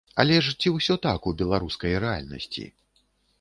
Але 0.21 0.37
ж 0.45 0.53
ці 0.63 0.71
ўсё 0.77 0.95
так 1.03 1.27
у 1.33 1.33
беларускай 1.41 1.93
рэальнасці? 2.05 2.67